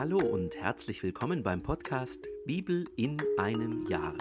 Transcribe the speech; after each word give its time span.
Hallo 0.00 0.18
und 0.18 0.56
herzlich 0.56 1.02
willkommen 1.02 1.42
beim 1.42 1.62
Podcast 1.62 2.26
Bibel 2.46 2.86
in 2.96 3.18
einem 3.36 3.86
Jahr. 3.86 4.16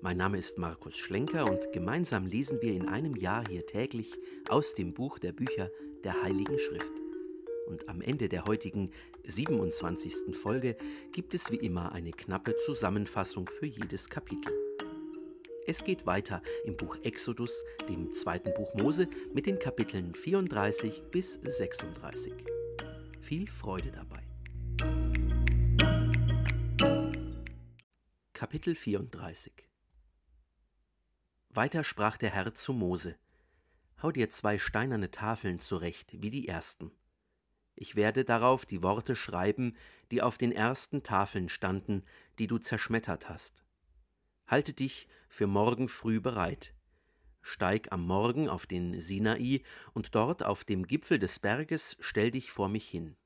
Mein 0.00 0.18
Name 0.18 0.38
ist 0.38 0.56
Markus 0.56 0.96
Schlenker 0.96 1.50
und 1.50 1.72
gemeinsam 1.72 2.26
lesen 2.26 2.62
wir 2.62 2.72
in 2.72 2.88
einem 2.88 3.16
Jahr 3.16 3.42
hier 3.48 3.66
täglich 3.66 4.16
aus 4.48 4.76
dem 4.76 4.94
Buch 4.94 5.18
der 5.18 5.32
Bücher 5.32 5.72
der 6.04 6.22
Heiligen 6.22 6.56
Schrift. 6.60 6.92
Und 7.66 7.88
am 7.88 8.02
Ende 8.02 8.28
der 8.28 8.44
heutigen 8.44 8.92
27. 9.24 10.36
Folge 10.36 10.76
gibt 11.10 11.34
es 11.34 11.50
wie 11.50 11.56
immer 11.56 11.90
eine 11.90 12.12
knappe 12.12 12.54
Zusammenfassung 12.58 13.48
für 13.48 13.66
jedes 13.66 14.08
Kapitel. 14.08 14.52
Es 15.66 15.82
geht 15.82 16.06
weiter 16.06 16.40
im 16.64 16.76
Buch 16.76 16.98
Exodus, 17.02 17.64
dem 17.88 18.12
zweiten 18.12 18.54
Buch 18.54 18.72
Mose, 18.74 19.08
mit 19.34 19.46
den 19.46 19.58
Kapiteln 19.58 20.14
34 20.14 21.02
bis 21.10 21.40
36. 21.42 22.32
Viel 23.22 23.48
Freude 23.48 23.90
dabei. 23.90 24.25
Kapitel 28.38 28.74
34 28.74 29.50
Weiter 31.48 31.82
sprach 31.82 32.18
der 32.18 32.32
Herr 32.32 32.52
zu 32.52 32.74
Mose: 32.74 33.16
Hau 34.02 34.12
dir 34.12 34.28
zwei 34.28 34.58
steinerne 34.58 35.10
Tafeln 35.10 35.58
zurecht, 35.58 36.20
wie 36.20 36.28
die 36.28 36.46
ersten. 36.46 36.90
Ich 37.76 37.96
werde 37.96 38.26
darauf 38.26 38.66
die 38.66 38.82
Worte 38.82 39.16
schreiben, 39.16 39.74
die 40.10 40.20
auf 40.20 40.36
den 40.36 40.52
ersten 40.52 41.02
Tafeln 41.02 41.48
standen, 41.48 42.04
die 42.38 42.46
du 42.46 42.58
zerschmettert 42.58 43.30
hast. 43.30 43.64
Halte 44.46 44.74
dich 44.74 45.08
für 45.30 45.46
morgen 45.46 45.88
früh 45.88 46.20
bereit. 46.20 46.74
Steig 47.40 47.90
am 47.90 48.06
Morgen 48.06 48.50
auf 48.50 48.66
den 48.66 49.00
Sinai 49.00 49.62
und 49.94 50.14
dort 50.14 50.42
auf 50.42 50.62
dem 50.64 50.86
Gipfel 50.86 51.18
des 51.18 51.38
Berges 51.38 51.96
stell 52.00 52.32
dich 52.32 52.50
vor 52.52 52.68
mich 52.68 52.86
hin. 52.86 53.16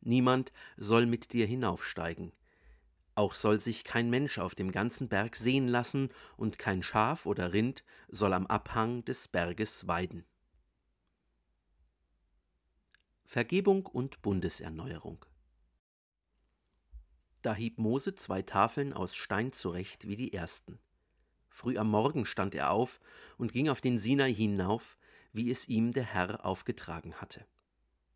Niemand 0.00 0.54
soll 0.78 1.04
mit 1.04 1.34
dir 1.34 1.46
hinaufsteigen. 1.46 2.32
Auch 3.14 3.34
soll 3.34 3.60
sich 3.60 3.84
kein 3.84 4.08
Mensch 4.08 4.38
auf 4.38 4.54
dem 4.54 4.72
ganzen 4.72 5.08
Berg 5.08 5.36
sehen 5.36 5.68
lassen, 5.68 6.10
und 6.36 6.58
kein 6.58 6.82
Schaf 6.82 7.26
oder 7.26 7.52
Rind 7.52 7.84
soll 8.08 8.32
am 8.32 8.46
Abhang 8.46 9.04
des 9.04 9.28
Berges 9.28 9.86
weiden. 9.86 10.24
Vergebung 13.24 13.86
und 13.86 14.20
Bundeserneuerung 14.20 15.24
Da 17.40 17.54
hieb 17.54 17.78
Mose 17.78 18.14
zwei 18.14 18.42
Tafeln 18.42 18.92
aus 18.92 19.14
Stein 19.14 19.52
zurecht 19.52 20.06
wie 20.06 20.16
die 20.16 20.32
ersten. 20.32 20.78
Früh 21.48 21.76
am 21.78 21.90
Morgen 21.90 22.24
stand 22.24 22.54
er 22.54 22.70
auf 22.70 23.00
und 23.36 23.52
ging 23.52 23.68
auf 23.68 23.80
den 23.80 23.98
Sinai 23.98 24.34
hinauf, 24.34 24.96
wie 25.32 25.50
es 25.50 25.68
ihm 25.68 25.92
der 25.92 26.04
Herr 26.04 26.44
aufgetragen 26.44 27.14
hatte. 27.14 27.46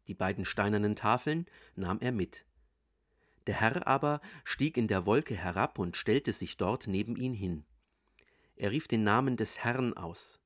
Die 0.07 0.15
beiden 0.15 0.45
steinernen 0.45 0.97
Tafeln 0.97 1.47
nahm 1.75 2.01
er 2.01 2.13
mit. 2.13 2.47
Der 3.47 3.61
Herr 3.61 3.87
aber 3.87 4.21
stieg 4.45 4.77
in 4.77 4.89
der 4.89 5.07
Wolke 5.07 5.37
herab 5.37 5.79
und 5.79 5.97
stellte 5.97 6.33
sich 6.33 6.57
dort 6.57 6.87
neben 6.87 7.17
ihn 7.17 7.35
hin. 7.35 7.65
Er 8.57 8.71
rief 8.71 8.89
den 8.89 9.05
Namen 9.05 9.37
des 9.37 9.59
Herrn 9.59 9.95
aus. 9.95 10.41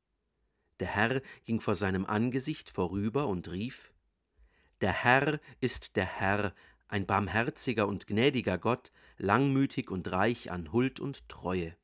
Der 0.80 0.88
Herr 0.88 1.22
ging 1.44 1.60
vor 1.60 1.74
seinem 1.74 2.06
Angesicht 2.06 2.70
vorüber 2.70 3.28
und 3.28 3.50
rief 3.50 3.92
Der 4.80 4.92
Herr 4.92 5.40
ist 5.60 5.96
der 5.96 6.06
Herr, 6.06 6.54
ein 6.88 7.06
barmherziger 7.06 7.86
und 7.86 8.06
gnädiger 8.06 8.58
Gott, 8.58 8.90
langmütig 9.16 9.90
und 9.90 10.10
reich 10.10 10.50
an 10.50 10.72
Huld 10.72 10.98
und 10.98 11.28
Treue. 11.28 11.76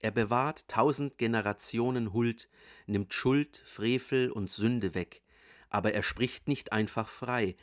Er 0.00 0.10
bewahrt 0.10 0.68
tausend 0.68 1.18
Generationen 1.18 2.12
Huld, 2.12 2.48
nimmt 2.86 3.12
Schuld, 3.12 3.62
Frevel 3.64 4.30
und 4.30 4.50
Sünde 4.50 4.94
weg, 4.94 5.22
aber 5.68 5.92
er 5.92 6.02
spricht 6.02 6.48
nicht 6.48 6.72
einfach 6.72 7.08
frei, 7.08 7.56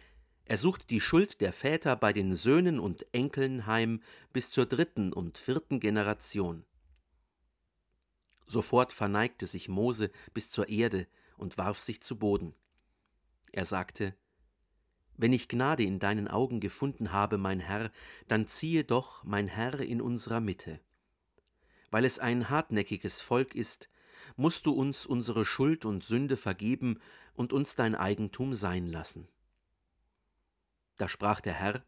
er 0.52 0.58
sucht 0.58 0.90
die 0.90 1.00
Schuld 1.00 1.40
der 1.40 1.54
Väter 1.54 1.96
bei 1.96 2.12
den 2.12 2.36
Söhnen 2.36 2.78
und 2.82 3.06
Enkeln 3.14 3.68
heim 3.68 4.02
bis 4.34 4.50
zur 4.50 4.66
dritten 4.66 5.14
und 5.14 5.38
vierten 5.38 5.80
Generation. 5.80 6.66
Sofort 8.48 8.92
verneigte 8.92 9.48
sich 9.48 9.70
Mose 9.70 10.12
bis 10.34 10.52
zur 10.52 10.68
Erde 10.68 11.08
und 11.38 11.58
warf 11.58 11.80
sich 11.80 12.02
zu 12.02 12.20
Boden. 12.20 12.53
Er 13.53 13.64
sagte, 13.64 14.14
Wenn 15.16 15.31
ich 15.31 15.48
Gnade 15.48 15.84
in 15.84 16.00
deinen 16.00 16.28
Augen 16.28 16.59
gefunden 16.59 17.14
habe, 17.14 17.38
mein 17.38 17.62
Herr, 17.62 17.90
dann 18.28 18.46
ziehe 18.46 18.84
doch, 18.84 19.24
mein 19.24 19.48
Herr, 19.48 19.80
in 19.80 20.02
unserer 20.02 20.42
Mitte. 20.42 20.81
Weil 21.92 22.04
es 22.04 22.20
ein 22.20 22.50
hartnäckiges 22.50 23.22
Volk 23.22 23.56
ist, 23.56 23.90
musst 24.36 24.66
du 24.66 24.74
uns 24.74 25.06
unsere 25.06 25.46
Schuld 25.46 25.86
und 25.86 26.04
Sünde 26.04 26.36
vergeben 26.36 27.00
und 27.36 27.54
uns 27.54 27.78
dein 27.78 27.96
Eigentum 27.96 28.54
sein 28.54 28.86
lassen. 28.86 29.30
Da 31.01 31.07
sprach 31.07 31.41
der 31.41 31.53
Herr, 31.53 31.84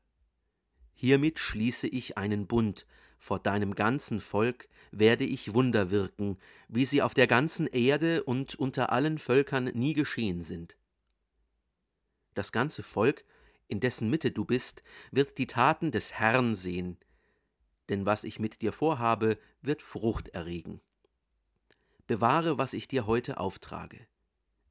Hiermit 0.96 1.38
schließe 1.38 1.88
ich 1.88 2.18
einen 2.18 2.48
Bund, 2.48 2.88
vor 3.20 3.38
deinem 3.38 3.76
ganzen 3.76 4.20
Volk 4.20 4.68
werde 4.90 5.24
ich 5.24 5.54
Wunder 5.54 5.92
wirken, 5.92 6.40
wie 6.68 6.84
sie 6.84 7.04
auf 7.04 7.14
der 7.14 7.28
ganzen 7.28 7.68
Erde 7.68 8.24
und 8.24 8.56
unter 8.56 8.92
allen 8.92 9.20
Völkern 9.20 9.66
nie 9.66 9.94
geschehen 9.94 10.42
sind. 10.42 10.78
Das 12.34 12.52
ganze 12.52 12.82
Volk, 12.82 13.24
in 13.68 13.80
dessen 13.80 14.10
Mitte 14.10 14.32
du 14.32 14.46
bist, 14.46 14.82
wird 15.12 15.38
die 15.38 15.46
Taten 15.46 15.92
des 15.92 16.14
Herrn 16.14 16.56
sehen, 16.56 16.98
denn 17.90 18.08
was 18.08 18.24
ich 18.24 18.40
mit 18.40 18.64
dir 18.64 18.74
vorhabe, 18.74 19.38
wird 19.62 19.84
Frucht 19.84 20.30
erregen. 20.30 20.82
Bewahre, 22.08 22.58
was 22.58 22.74
ich 22.74 22.88
dir 22.88 23.06
heute 23.06 23.38
auftrage. 23.38 24.08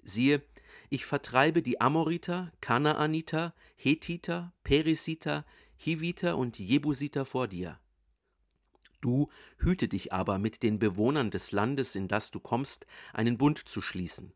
Siehe, 0.02 0.42
ich 0.92 1.06
vertreibe 1.06 1.62
die 1.62 1.80
Amoriter, 1.80 2.52
Kanaaniter, 2.60 3.54
Hethiter, 3.76 4.52
Perisiter, 4.62 5.46
Hiviter 5.74 6.36
und 6.36 6.58
Jebusiter 6.58 7.24
vor 7.24 7.48
dir. 7.48 7.80
Du 9.00 9.30
hüte 9.56 9.88
dich 9.88 10.12
aber 10.12 10.38
mit 10.38 10.62
den 10.62 10.78
Bewohnern 10.78 11.30
des 11.30 11.50
Landes, 11.50 11.96
in 11.96 12.08
das 12.08 12.30
du 12.30 12.40
kommst, 12.40 12.84
einen 13.14 13.38
Bund 13.38 13.56
zu 13.56 13.80
schließen. 13.80 14.34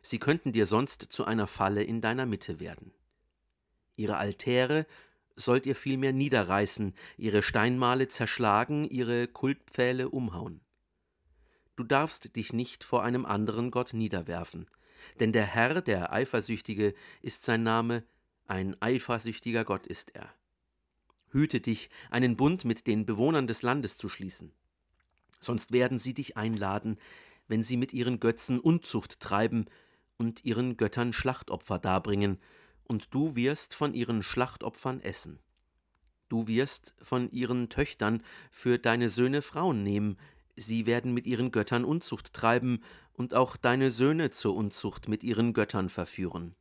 Sie 0.00 0.20
könnten 0.20 0.52
dir 0.52 0.64
sonst 0.64 1.02
zu 1.10 1.24
einer 1.24 1.48
Falle 1.48 1.82
in 1.82 2.00
deiner 2.00 2.24
Mitte 2.24 2.60
werden. 2.60 2.92
Ihre 3.96 4.16
Altäre 4.16 4.86
sollt 5.34 5.66
ihr 5.66 5.74
vielmehr 5.74 6.12
niederreißen, 6.12 6.94
ihre 7.16 7.42
Steinmale 7.42 8.06
zerschlagen, 8.06 8.84
ihre 8.84 9.26
Kultpfähle 9.26 10.08
umhauen. 10.08 10.60
Du 11.74 11.82
darfst 11.82 12.36
dich 12.36 12.52
nicht 12.52 12.84
vor 12.84 13.02
einem 13.02 13.26
anderen 13.26 13.72
Gott 13.72 13.92
niederwerfen, 13.92 14.70
denn 15.18 15.32
der 15.32 15.44
Herr, 15.44 15.82
der 15.82 16.12
Eifersüchtige, 16.12 16.94
ist 17.22 17.44
sein 17.44 17.62
Name, 17.62 18.04
ein 18.46 18.76
eifersüchtiger 18.80 19.64
Gott 19.64 19.86
ist 19.86 20.14
er. 20.14 20.34
Hüte 21.30 21.60
dich, 21.60 21.90
einen 22.10 22.36
Bund 22.36 22.64
mit 22.64 22.86
den 22.86 23.06
Bewohnern 23.06 23.46
des 23.46 23.62
Landes 23.62 23.96
zu 23.96 24.08
schließen. 24.08 24.52
Sonst 25.38 25.72
werden 25.72 25.98
sie 25.98 26.14
dich 26.14 26.36
einladen, 26.36 26.98
wenn 27.46 27.62
sie 27.62 27.76
mit 27.76 27.92
ihren 27.92 28.20
Götzen 28.20 28.60
Unzucht 28.60 29.20
treiben 29.20 29.66
und 30.18 30.44
ihren 30.44 30.76
Göttern 30.76 31.12
Schlachtopfer 31.12 31.78
darbringen, 31.78 32.38
und 32.84 33.14
du 33.14 33.36
wirst 33.36 33.72
von 33.74 33.94
ihren 33.94 34.22
Schlachtopfern 34.24 35.00
essen. 35.00 35.38
Du 36.28 36.48
wirst 36.48 36.94
von 37.00 37.30
ihren 37.30 37.68
Töchtern 37.68 38.22
für 38.50 38.78
deine 38.78 39.08
Söhne 39.08 39.42
Frauen 39.42 39.82
nehmen, 39.84 40.16
sie 40.56 40.86
werden 40.86 41.14
mit 41.14 41.26
ihren 41.26 41.52
Göttern 41.52 41.84
Unzucht 41.84 42.32
treiben 42.32 42.82
und 43.20 43.34
auch 43.34 43.58
deine 43.58 43.90
Söhne 43.90 44.30
zur 44.30 44.56
Unzucht 44.56 45.06
mit 45.06 45.22
ihren 45.22 45.52
Göttern 45.52 45.90
verführen. 45.90 46.54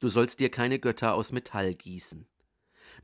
Du 0.00 0.08
sollst 0.08 0.40
dir 0.40 0.50
keine 0.50 0.80
Götter 0.80 1.14
aus 1.14 1.30
Metall 1.30 1.72
gießen. 1.72 2.26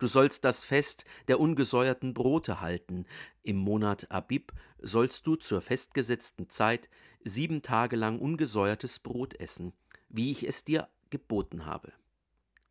Du 0.00 0.08
sollst 0.08 0.44
das 0.44 0.64
Fest 0.64 1.04
der 1.28 1.38
ungesäuerten 1.38 2.14
Brote 2.14 2.60
halten. 2.60 3.06
Im 3.44 3.58
Monat 3.58 4.10
Abib 4.10 4.52
sollst 4.82 5.24
du 5.24 5.36
zur 5.36 5.62
festgesetzten 5.62 6.50
Zeit 6.50 6.88
sieben 7.22 7.62
Tage 7.62 7.94
lang 7.94 8.18
ungesäuertes 8.18 8.98
Brot 8.98 9.38
essen, 9.38 9.72
wie 10.08 10.32
ich 10.32 10.44
es 10.44 10.64
dir 10.64 10.88
geboten 11.10 11.66
habe. 11.66 11.92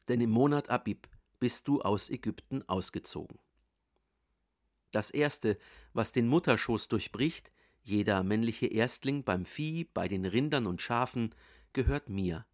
Denn 0.09 0.19
im 0.19 0.31
Monat 0.31 0.69
Abib 0.69 1.07
bist 1.39 1.69
du 1.69 1.81
aus 1.81 2.09
Ägypten 2.09 2.61
ausgezogen. 2.67 3.39
Das 4.91 5.11
erste, 5.11 5.57
was 5.94 6.11
den 6.11 6.27
Mutterschoß 6.27 6.89
durchbricht, 6.89 7.53
jeder 7.83 8.24
männliche 8.24 8.68
Erstling 8.68 9.24
beim 9.24 9.45
Vieh, 9.45 9.83
bei 9.83 10.07
den 10.07 10.25
Rindern 10.25 10.65
und 10.68 10.81
Schafen 10.81 11.35
gehört 11.74 12.09
mir. 12.09 12.45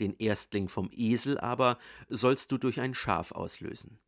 Den 0.00 0.14
Erstling 0.18 0.68
vom 0.68 0.90
Esel 0.92 1.38
aber 1.38 1.78
sollst 2.08 2.52
du 2.52 2.58
durch 2.58 2.80
ein 2.80 2.94
Schaf 2.94 3.32
auslösen. 3.32 3.98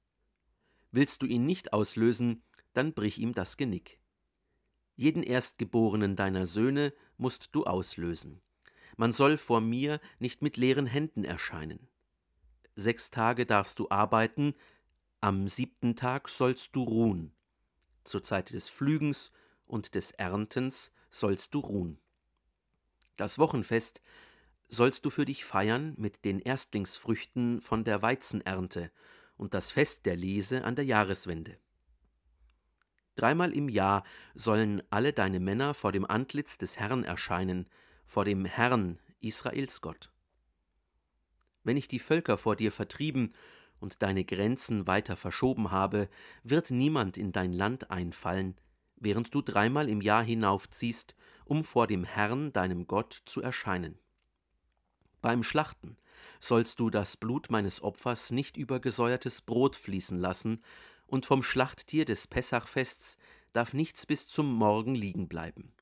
Willst 0.90 1.22
du 1.22 1.26
ihn 1.26 1.44
nicht 1.44 1.72
auslösen, 1.72 2.42
dann 2.72 2.94
brich 2.94 3.18
ihm 3.18 3.34
das 3.34 3.56
Genick. 3.56 4.00
Jeden 4.96 5.22
Erstgeborenen 5.22 6.16
deiner 6.16 6.46
Söhne 6.46 6.92
musst 7.18 7.54
du 7.54 7.64
auslösen. 7.64 8.40
Man 8.96 9.12
soll 9.12 9.36
vor 9.36 9.60
mir 9.60 10.00
nicht 10.18 10.42
mit 10.42 10.56
leeren 10.56 10.86
Händen 10.86 11.24
erscheinen. 11.24 11.88
Sechs 12.74 13.10
Tage 13.10 13.46
darfst 13.46 13.78
du 13.78 13.88
arbeiten, 13.90 14.54
am 15.20 15.46
siebten 15.46 15.94
Tag 15.94 16.28
sollst 16.28 16.74
du 16.74 16.82
ruhen. 16.82 17.32
Zur 18.04 18.22
Zeit 18.22 18.52
des 18.52 18.70
Pflügens 18.70 19.30
und 19.68 19.94
des 19.94 20.10
Erntens 20.10 20.90
sollst 21.10 21.54
du 21.54 21.60
ruhen. 21.60 22.00
Das 23.16 23.38
Wochenfest 23.38 24.00
sollst 24.68 25.04
du 25.04 25.10
für 25.10 25.24
dich 25.24 25.44
feiern 25.44 25.94
mit 25.96 26.24
den 26.24 26.40
Erstlingsfrüchten 26.40 27.60
von 27.60 27.84
der 27.84 28.02
Weizenernte 28.02 28.90
und 29.36 29.54
das 29.54 29.70
Fest 29.70 30.04
der 30.04 30.16
Lese 30.16 30.64
an 30.64 30.76
der 30.76 30.84
Jahreswende. 30.84 31.58
Dreimal 33.14 33.52
im 33.52 33.68
Jahr 33.68 34.04
sollen 34.34 34.82
alle 34.90 35.12
deine 35.12 35.40
Männer 35.40 35.74
vor 35.74 35.90
dem 35.90 36.04
Antlitz 36.04 36.58
des 36.58 36.78
Herrn 36.78 37.04
erscheinen, 37.04 37.68
vor 38.06 38.24
dem 38.24 38.44
Herrn, 38.44 39.00
Israels 39.20 39.80
Gott. 39.80 40.12
Wenn 41.64 41.76
ich 41.76 41.88
die 41.88 41.98
Völker 41.98 42.38
vor 42.38 42.54
dir 42.54 42.70
vertrieben 42.70 43.32
und 43.80 44.02
deine 44.02 44.24
Grenzen 44.24 44.86
weiter 44.86 45.16
verschoben 45.16 45.70
habe, 45.70 46.08
wird 46.44 46.70
niemand 46.70 47.18
in 47.18 47.32
dein 47.32 47.52
Land 47.52 47.90
einfallen, 47.90 48.54
während 49.00 49.34
du 49.34 49.42
dreimal 49.42 49.88
im 49.88 50.00
Jahr 50.00 50.22
hinaufziehst, 50.22 51.14
um 51.44 51.64
vor 51.64 51.86
dem 51.86 52.04
Herrn, 52.04 52.52
deinem 52.52 52.86
Gott, 52.86 53.12
zu 53.24 53.40
erscheinen. 53.40 53.98
Beim 55.20 55.42
Schlachten 55.42 55.96
sollst 56.40 56.78
du 56.80 56.90
das 56.90 57.16
Blut 57.16 57.50
meines 57.50 57.82
Opfers 57.82 58.30
nicht 58.30 58.56
über 58.56 58.80
gesäuertes 58.80 59.42
Brot 59.42 59.76
fließen 59.76 60.18
lassen, 60.18 60.62
und 61.06 61.24
vom 61.24 61.42
Schlachttier 61.42 62.04
des 62.04 62.26
Pessachfests 62.26 63.16
darf 63.52 63.72
nichts 63.72 64.04
bis 64.04 64.28
zum 64.28 64.52
Morgen 64.52 64.94
liegen 64.94 65.26
bleiben. 65.26 65.72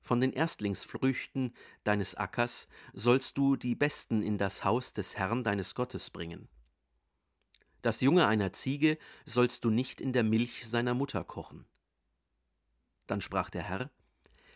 Von 0.00 0.20
den 0.20 0.32
Erstlingsfrüchten 0.32 1.54
deines 1.84 2.16
Ackers 2.16 2.66
sollst 2.92 3.38
du 3.38 3.54
die 3.54 3.74
besten 3.76 4.22
in 4.22 4.38
das 4.38 4.64
Haus 4.64 4.92
des 4.92 5.16
Herrn 5.16 5.44
deines 5.44 5.74
Gottes 5.74 6.10
bringen. 6.10 6.48
Das 7.82 8.00
Junge 8.00 8.26
einer 8.26 8.52
Ziege 8.52 8.98
sollst 9.24 9.64
du 9.64 9.70
nicht 9.70 10.00
in 10.00 10.12
der 10.12 10.24
Milch 10.24 10.66
seiner 10.66 10.94
Mutter 10.94 11.24
kochen. 11.24 11.64
Dann 13.10 13.20
sprach 13.20 13.50
der 13.50 13.64
Herr, 13.64 13.90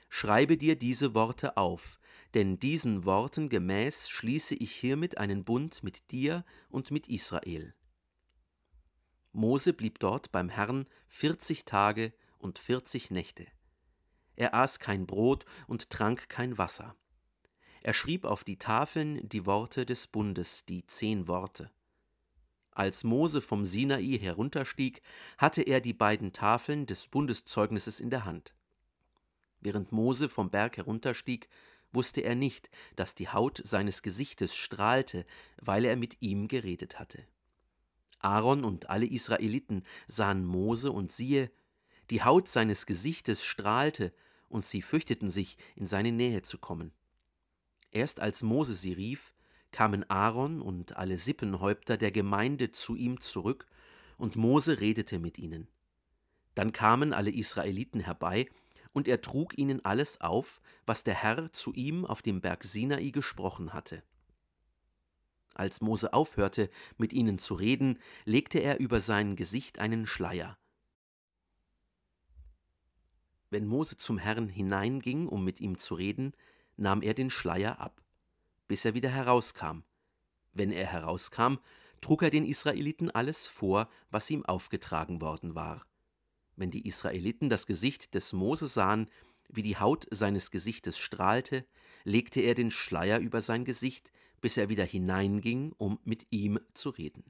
Schreibe 0.08 0.56
dir 0.56 0.76
diese 0.76 1.12
Worte 1.12 1.56
auf, 1.56 1.98
denn 2.34 2.60
diesen 2.60 3.04
Worten 3.04 3.48
gemäß 3.48 4.08
schließe 4.08 4.54
ich 4.54 4.72
hiermit 4.72 5.18
einen 5.18 5.44
Bund 5.44 5.82
mit 5.82 6.12
dir 6.12 6.44
und 6.68 6.92
mit 6.92 7.08
Israel. 7.08 7.74
Mose 9.32 9.72
blieb 9.72 9.98
dort 9.98 10.30
beim 10.30 10.50
Herrn 10.50 10.86
vierzig 11.08 11.64
Tage 11.64 12.12
und 12.38 12.60
vierzig 12.60 13.10
Nächte. 13.10 13.48
Er 14.36 14.54
aß 14.54 14.78
kein 14.78 15.04
Brot 15.04 15.46
und 15.66 15.90
trank 15.90 16.28
kein 16.28 16.56
Wasser. 16.56 16.94
Er 17.80 17.92
schrieb 17.92 18.24
auf 18.24 18.44
die 18.44 18.58
Tafeln 18.58 19.28
die 19.28 19.46
Worte 19.46 19.84
des 19.84 20.06
Bundes, 20.06 20.64
die 20.64 20.86
zehn 20.86 21.26
Worte. 21.26 21.72
Als 22.74 23.04
Mose 23.04 23.40
vom 23.40 23.64
Sinai 23.64 24.18
herunterstieg, 24.20 25.00
hatte 25.38 25.62
er 25.62 25.80
die 25.80 25.92
beiden 25.92 26.32
Tafeln 26.32 26.86
des 26.86 27.06
Bundeszeugnisses 27.06 28.00
in 28.00 28.10
der 28.10 28.24
Hand. 28.24 28.52
Während 29.60 29.92
Mose 29.92 30.28
vom 30.28 30.50
Berg 30.50 30.76
herunterstieg, 30.76 31.48
wusste 31.92 32.22
er 32.22 32.34
nicht, 32.34 32.68
dass 32.96 33.14
die 33.14 33.28
Haut 33.28 33.60
seines 33.64 34.02
Gesichtes 34.02 34.56
strahlte, 34.56 35.24
weil 35.62 35.84
er 35.84 35.96
mit 35.96 36.20
ihm 36.20 36.48
geredet 36.48 36.98
hatte. 36.98 37.24
Aaron 38.18 38.64
und 38.64 38.90
alle 38.90 39.06
Israeliten 39.06 39.84
sahen 40.08 40.44
Mose 40.44 40.90
und 40.90 41.12
siehe, 41.12 41.52
die 42.10 42.22
Haut 42.22 42.48
seines 42.48 42.86
Gesichtes 42.86 43.44
strahlte, 43.44 44.12
und 44.48 44.64
sie 44.64 44.82
fürchteten 44.82 45.30
sich, 45.30 45.56
in 45.74 45.86
seine 45.86 46.12
Nähe 46.12 46.42
zu 46.42 46.58
kommen. 46.58 46.92
Erst 47.90 48.20
als 48.20 48.42
Mose 48.42 48.74
sie 48.74 48.92
rief, 48.92 49.33
kamen 49.74 50.08
Aaron 50.08 50.62
und 50.62 50.96
alle 50.96 51.18
Sippenhäupter 51.18 51.96
der 51.96 52.12
Gemeinde 52.12 52.70
zu 52.70 52.94
ihm 52.94 53.20
zurück, 53.20 53.66
und 54.18 54.36
Mose 54.36 54.80
redete 54.80 55.18
mit 55.18 55.36
ihnen. 55.36 55.66
Dann 56.54 56.70
kamen 56.70 57.12
alle 57.12 57.32
Israeliten 57.32 57.98
herbei, 57.98 58.46
und 58.92 59.08
er 59.08 59.20
trug 59.20 59.58
ihnen 59.58 59.84
alles 59.84 60.20
auf, 60.20 60.60
was 60.86 61.02
der 61.02 61.14
Herr 61.14 61.52
zu 61.52 61.72
ihm 61.72 62.06
auf 62.06 62.22
dem 62.22 62.40
Berg 62.40 62.62
Sinai 62.62 63.10
gesprochen 63.10 63.72
hatte. 63.72 64.04
Als 65.54 65.80
Mose 65.80 66.12
aufhörte, 66.12 66.70
mit 66.96 67.12
ihnen 67.12 67.38
zu 67.40 67.54
reden, 67.54 67.98
legte 68.24 68.60
er 68.60 68.78
über 68.78 69.00
sein 69.00 69.34
Gesicht 69.34 69.80
einen 69.80 70.06
Schleier. 70.06 70.56
Wenn 73.50 73.66
Mose 73.66 73.96
zum 73.96 74.18
Herrn 74.18 74.48
hineinging, 74.48 75.26
um 75.26 75.44
mit 75.44 75.60
ihm 75.60 75.78
zu 75.78 75.96
reden, 75.96 76.32
nahm 76.76 77.02
er 77.02 77.14
den 77.14 77.30
Schleier 77.30 77.80
ab, 77.80 78.03
bis 78.68 78.84
er 78.84 78.94
wieder 78.94 79.10
herauskam. 79.10 79.80
Wenn 80.52 80.70
er 80.70 80.86
herauskam, 80.86 81.56
trug 82.00 82.22
er 82.22 82.30
den 82.30 82.46
Israeliten 82.46 83.10
alles 83.10 83.46
vor, 83.46 83.88
was 84.10 84.30
ihm 84.30 84.44
aufgetragen 84.44 85.20
worden 85.20 85.54
war. 85.54 85.86
Wenn 86.56 86.70
die 86.70 86.86
Israeliten 86.86 87.48
das 87.48 87.66
Gesicht 87.66 88.14
des 88.14 88.32
Mose 88.32 88.66
sahen, 88.66 89.08
wie 89.48 89.62
die 89.62 89.76
Haut 89.76 90.06
seines 90.10 90.50
Gesichtes 90.50 90.98
strahlte, 90.98 91.66
legte 92.04 92.40
er 92.40 92.54
den 92.54 92.70
Schleier 92.70 93.18
über 93.18 93.40
sein 93.40 93.64
Gesicht, 93.64 94.10
bis 94.40 94.56
er 94.56 94.68
wieder 94.68 94.84
hineinging, 94.84 95.72
um 95.78 95.98
mit 96.04 96.26
ihm 96.30 96.60
zu 96.74 96.90
reden. 96.90 97.24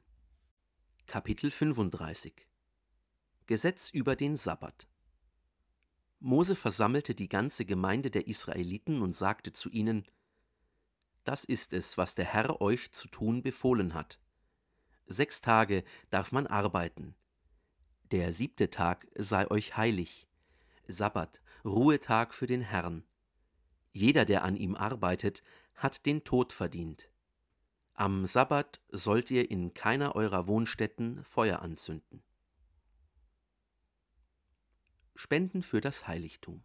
Kapitel 1.06 1.50
35 1.50 2.46
Gesetz 3.46 3.90
über 3.90 4.16
den 4.16 4.36
Sabbat 4.36 4.88
Mose 6.18 6.56
versammelte 6.56 7.14
die 7.14 7.28
ganze 7.28 7.66
Gemeinde 7.66 8.10
der 8.10 8.26
Israeliten 8.26 9.02
und 9.02 9.14
sagte 9.14 9.52
zu 9.52 9.70
ihnen: 9.70 10.04
Das 11.24 11.44
ist 11.44 11.72
es, 11.72 11.96
was 11.96 12.14
der 12.14 12.26
Herr 12.26 12.60
euch 12.60 12.92
zu 12.92 13.08
tun 13.08 13.42
befohlen 13.42 13.94
hat. 13.94 14.20
Sechs 15.06 15.40
Tage 15.40 15.84
darf 16.10 16.32
man 16.32 16.46
arbeiten. 16.46 17.14
Der 18.10 18.32
siebte 18.32 18.70
Tag 18.70 19.06
sei 19.14 19.50
euch 19.50 19.76
heilig. 19.76 20.28
Sabbat, 20.86 21.42
Ruhetag 21.64 22.34
für 22.34 22.46
den 22.46 22.60
Herrn. 22.60 23.04
Jeder, 23.92 24.24
der 24.24 24.44
an 24.44 24.56
ihm 24.56 24.74
arbeitet, 24.74 25.42
hat 25.74 26.04
den 26.04 26.24
Tod 26.24 26.52
verdient. 26.52 27.10
Am 27.94 28.26
Sabbat 28.26 28.80
sollt 28.90 29.30
ihr 29.30 29.50
in 29.50 29.72
keiner 29.72 30.16
eurer 30.16 30.46
Wohnstätten 30.46 31.24
Feuer 31.24 31.62
anzünden. 31.62 32.22
Spenden 35.14 35.62
für 35.62 35.80
das 35.80 36.06
Heiligtum. 36.08 36.64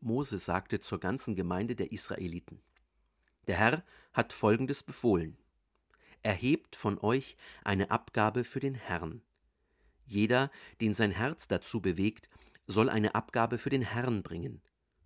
Mose 0.00 0.38
sagte 0.38 0.80
zur 0.80 1.00
ganzen 1.00 1.34
Gemeinde 1.34 1.74
der 1.74 1.92
Israeliten: 1.92 2.60
Der 3.46 3.56
Herr 3.56 3.84
hat 4.12 4.32
Folgendes 4.32 4.82
befohlen: 4.82 5.36
Erhebt 6.22 6.76
von 6.76 6.98
euch 6.98 7.36
eine 7.64 7.90
Abgabe 7.90 8.44
für 8.44 8.60
den 8.60 8.74
Herrn. 8.74 9.22
Jeder, 10.06 10.50
den 10.80 10.94
sein 10.94 11.10
Herz 11.10 11.48
dazu 11.48 11.80
bewegt, 11.80 12.30
soll 12.66 12.88
eine 12.88 13.14
Abgabe 13.14 13.58
für 13.58 13.70
den 13.70 13.82
Herrn 13.82 14.22
bringen: 14.22 14.62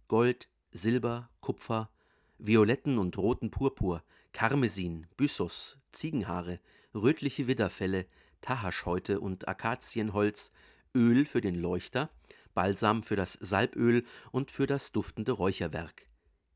Gold, 0.08 0.48
Silber, 0.72 1.30
Kupfer, 1.40 1.90
violetten 2.38 2.98
und 2.98 3.18
roten 3.18 3.50
Purpur, 3.50 4.02
Karmesin, 4.32 5.06
Byssus, 5.16 5.78
Ziegenhaare, 5.92 6.60
rötliche 6.94 7.46
Widderfelle, 7.46 8.06
Tahaschhäute 8.40 9.20
und 9.20 9.48
Akazienholz, 9.48 10.52
Öl 10.94 11.24
für 11.24 11.40
den 11.40 11.54
Leuchter, 11.54 12.10
Balsam 12.54 13.02
für 13.02 13.16
das 13.16 13.34
Salböl 13.34 14.04
und 14.30 14.50
für 14.50 14.66
das 14.66 14.92
duftende 14.92 15.32
Räucherwerk, 15.32 16.06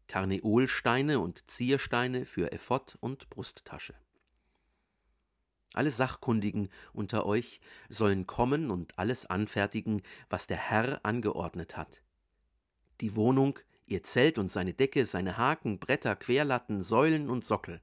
Karneolsteine 0.09 1.21
und 1.21 1.51
Ziersteine 1.51 2.27
für 2.27 2.53
Ephod 2.53 2.97
und 3.01 3.31
Brusttasche. 3.31 3.95
Alle 5.73 5.91
Sachkundigen 5.91 6.69
unter 6.93 7.27
euch 7.27 7.61
sollen 7.89 8.27
kommen 8.27 8.71
und 8.71 8.99
alles 8.99 9.27
anfertigen, 9.27 10.03
was 10.31 10.47
der 10.47 10.57
Herr 10.57 11.05
angeordnet 11.05 11.77
hat. 11.77 12.03
Die 13.01 13.15
Wohnung, 13.15 13.59
ihr 13.87 14.03
Zelt 14.03 14.39
und 14.39 14.49
seine 14.49 14.73
Decke, 14.73 15.05
seine 15.05 15.37
Haken, 15.37 15.79
Bretter, 15.79 16.17
Querlatten, 16.17 16.83
Säulen 16.83 17.29
und 17.29 17.45
Sockel, 17.45 17.83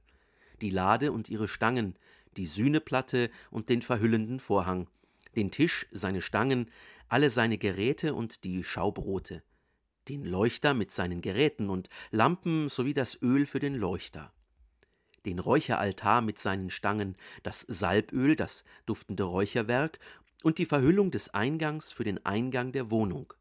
die 0.60 0.70
Lade 0.70 1.12
und 1.12 1.28
ihre 1.28 1.46
Stangen, 1.46 1.96
die 2.36 2.46
Sühneplatte 2.46 3.30
und 3.50 3.68
den 3.68 3.82
verhüllenden 3.82 4.40
Vorhang, 4.40 4.88
den 5.36 5.50
Tisch, 5.50 5.86
seine 5.90 6.22
Stangen, 6.22 6.70
alle 7.08 7.30
seine 7.30 7.58
Geräte 7.58 8.14
und 8.14 8.44
die 8.44 8.64
Schaubrote, 8.64 9.42
den 10.08 10.24
Leuchter 10.24 10.74
mit 10.74 10.90
seinen 10.90 11.20
Geräten 11.20 11.70
und 11.70 11.88
Lampen 12.10 12.68
sowie 12.68 12.94
das 12.94 13.20
Öl 13.22 13.46
für 13.46 13.60
den 13.60 13.74
Leuchter, 13.74 14.32
den 15.24 15.38
Räucheraltar 15.38 16.20
mit 16.20 16.38
seinen 16.38 16.70
Stangen, 16.70 17.16
das 17.42 17.60
Salböl, 17.60 18.36
das 18.36 18.64
duftende 18.86 19.24
Räucherwerk 19.24 19.98
und 20.42 20.58
die 20.58 20.66
Verhüllung 20.66 21.10
des 21.10 21.32
Eingangs 21.32 21.92
für 21.92 22.04
den 22.04 22.24
Eingang 22.24 22.72
der 22.72 22.90
Wohnung, 22.90 23.32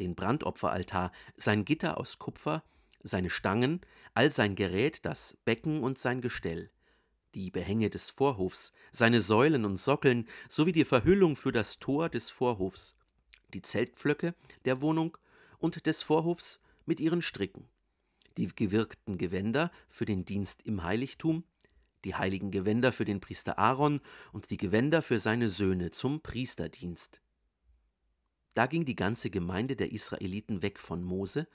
den 0.00 0.14
Brandopferaltar, 0.14 1.12
sein 1.36 1.64
Gitter 1.64 1.98
aus 1.98 2.18
Kupfer, 2.18 2.64
seine 3.02 3.30
Stangen, 3.30 3.80
all 4.14 4.32
sein 4.32 4.56
Gerät, 4.56 5.04
das 5.04 5.36
Becken 5.44 5.82
und 5.82 5.98
sein 5.98 6.20
Gestell, 6.20 6.70
die 7.36 7.50
Behänge 7.50 7.90
des 7.90 8.10
Vorhofs, 8.10 8.72
seine 8.92 9.20
Säulen 9.20 9.64
und 9.64 9.76
Sockeln 9.76 10.28
sowie 10.48 10.72
die 10.72 10.84
Verhüllung 10.84 11.36
für 11.36 11.52
das 11.52 11.78
Tor 11.78 12.08
des 12.08 12.30
Vorhofs, 12.30 12.96
die 13.54 13.62
Zeltpflöcke 13.62 14.34
der 14.64 14.80
Wohnung 14.80 15.16
und 15.58 15.86
des 15.86 16.02
Vorhofs 16.02 16.60
mit 16.84 17.00
ihren 17.00 17.22
Stricken, 17.22 17.68
die 18.36 18.48
gewirkten 18.48 19.18
Gewänder 19.18 19.70
für 19.88 20.04
den 20.04 20.24
Dienst 20.24 20.62
im 20.62 20.82
Heiligtum, 20.82 21.44
die 22.04 22.14
heiligen 22.14 22.50
Gewänder 22.50 22.92
für 22.92 23.04
den 23.04 23.20
Priester 23.20 23.58
Aaron 23.58 24.00
und 24.32 24.50
die 24.50 24.56
Gewänder 24.56 25.02
für 25.02 25.18
seine 25.18 25.48
Söhne 25.48 25.90
zum 25.90 26.20
Priesterdienst, 26.22 27.20
da 28.56 28.64
ging 28.64 28.86
die 28.86 28.96
ganze 28.96 29.28
Gemeinde 29.28 29.76
der 29.76 29.92
Israeliten 29.92 30.62
weg 30.62 30.80
von 30.80 31.04
Mose. 31.04 31.46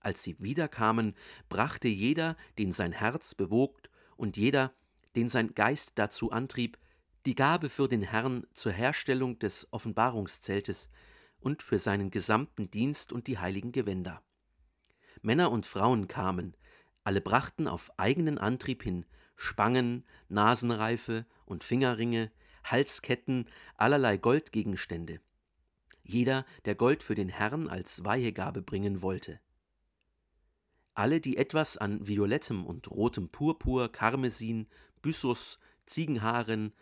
Als 0.00 0.24
sie 0.24 0.34
wiederkamen, 0.40 1.14
brachte 1.48 1.86
jeder, 1.86 2.36
den 2.58 2.72
sein 2.72 2.90
Herz 2.90 3.36
bewogt, 3.36 3.88
und 4.16 4.36
jeder, 4.36 4.74
den 5.18 5.28
sein 5.28 5.52
Geist 5.56 5.92
dazu 5.96 6.30
antrieb, 6.30 6.78
die 7.26 7.34
Gabe 7.34 7.70
für 7.70 7.88
den 7.88 8.02
Herrn 8.02 8.46
zur 8.52 8.70
Herstellung 8.70 9.40
des 9.40 9.66
Offenbarungszeltes 9.72 10.90
und 11.40 11.60
für 11.60 11.80
seinen 11.80 12.12
gesamten 12.12 12.70
Dienst 12.70 13.12
und 13.12 13.26
die 13.26 13.38
heiligen 13.38 13.72
Gewänder. 13.72 14.22
Männer 15.20 15.50
und 15.50 15.66
Frauen 15.66 16.06
kamen, 16.06 16.56
alle 17.02 17.20
brachten 17.20 17.66
auf 17.66 17.90
eigenen 17.96 18.38
Antrieb 18.38 18.84
hin 18.84 19.06
Spangen, 19.34 20.04
Nasenreife 20.28 21.26
und 21.46 21.64
Fingerringe, 21.64 22.30
Halsketten, 22.62 23.46
allerlei 23.76 24.18
Goldgegenstände. 24.18 25.20
Jeder, 26.04 26.46
der 26.64 26.76
Gold 26.76 27.02
für 27.02 27.16
den 27.16 27.28
Herrn 27.28 27.68
als 27.68 28.04
Weihegabe 28.04 28.62
bringen 28.62 29.02
wollte. 29.02 29.40
Alle, 30.98 31.20
die 31.20 31.36
etwas 31.36 31.76
an 31.76 32.08
violettem 32.08 32.66
und 32.66 32.90
rotem 32.90 33.28
Purpur, 33.28 33.92
Karmesin, 33.92 34.66
Byssus, 35.02 35.58
Ziegenhaaren, 35.86 36.72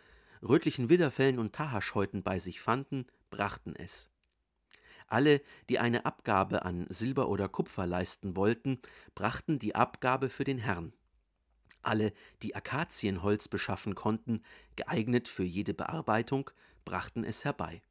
rötlichen 0.41 0.89
Widderfellen 0.89 1.39
und 1.39 1.53
Tahaschhäuten 1.53 2.23
bei 2.23 2.39
sich 2.39 2.61
fanden, 2.61 3.05
brachten 3.29 3.75
es. 3.75 4.09
Alle, 5.07 5.41
die 5.69 5.79
eine 5.79 6.05
Abgabe 6.05 6.65
an 6.65 6.85
Silber 6.89 7.29
oder 7.29 7.47
Kupfer 7.47 7.87
leisten 7.87 8.35
wollten, 8.35 8.79
brachten 9.15 9.57
die 9.57 9.73
Abgabe 9.73 10.29
für 10.29 10.43
den 10.43 10.57
Herrn. 10.57 10.91
Alle, 11.81 12.11
die 12.41 12.55
Akazienholz 12.55 13.47
beschaffen 13.47 13.95
konnten, 13.95 14.43
geeignet 14.75 15.29
für 15.29 15.43
jede 15.43 15.73
Bearbeitung, 15.73 16.49
brachten 16.83 17.23
es 17.23 17.45
herbei. 17.45 17.81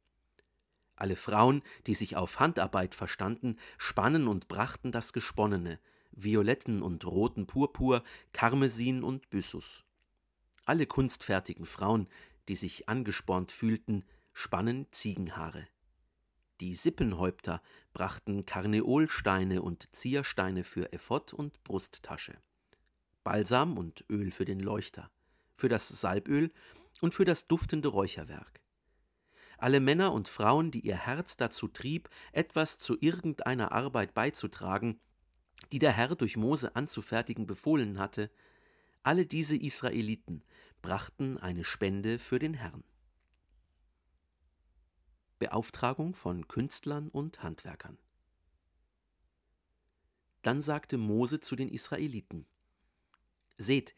Alle 0.95 1.15
Frauen, 1.15 1.63
die 1.87 1.95
sich 1.95 2.15
auf 2.15 2.39
Handarbeit 2.39 2.93
verstanden, 2.93 3.57
spannen 3.79 4.27
und 4.27 4.47
brachten 4.47 4.91
das 4.91 5.13
Gesponnene, 5.13 5.79
violetten 6.11 6.83
und 6.83 7.05
roten 7.05 7.47
Purpur, 7.47 8.03
Karmesin 8.33 9.03
und 9.03 9.29
Byssus. 9.31 9.86
Alle 10.67 10.85
kunstfertigen 10.85 11.65
Frauen, 11.65 12.09
die 12.49 12.57
sich 12.57 12.89
angespornt 12.89 13.53
fühlten, 13.53 14.03
spannen 14.33 14.85
Ziegenhaare. 14.91 15.65
Die 16.59 16.75
Sippenhäupter 16.75 17.61
brachten 17.93 18.45
Karneolsteine 18.45 19.61
und 19.61 19.87
Ziersteine 19.93 20.65
für 20.65 20.91
Ephod 20.91 21.33
und 21.33 21.63
Brusttasche, 21.63 22.37
Balsam 23.23 23.77
und 23.77 24.03
Öl 24.09 24.33
für 24.33 24.43
den 24.43 24.59
Leuchter, 24.59 25.09
für 25.53 25.69
das 25.69 25.87
Salböl 25.87 26.51
und 26.99 27.13
für 27.13 27.23
das 27.23 27.47
duftende 27.47 27.87
Räucherwerk. 27.87 28.59
Alle 29.57 29.79
Männer 29.79 30.11
und 30.11 30.27
Frauen, 30.27 30.71
die 30.71 30.81
ihr 30.81 30.97
Herz 30.97 31.37
dazu 31.37 31.69
trieb, 31.69 32.09
etwas 32.33 32.77
zu 32.77 32.97
irgendeiner 32.99 33.71
Arbeit 33.71 34.13
beizutragen, 34.13 34.99
die 35.71 35.79
der 35.79 35.93
Herr 35.93 36.15
durch 36.17 36.35
Mose 36.35 36.75
anzufertigen 36.75 37.47
befohlen 37.47 37.99
hatte, 37.99 38.29
alle 39.07 39.25
diese 39.25 39.55
Israeliten 39.55 40.43
brachten 40.81 41.37
eine 41.37 41.63
Spende 41.63 42.19
für 42.19 42.39
den 42.39 42.53
Herrn. 42.53 42.83
Beauftragung 45.39 46.15
von 46.15 46.47
Künstlern 46.47 47.09
und 47.09 47.43
Handwerkern. 47.43 47.97
Dann 50.41 50.61
sagte 50.61 50.97
Mose 50.97 51.39
zu 51.39 51.55
den 51.55 51.69
Israeliten: 51.69 52.45
Seht, 53.57 53.95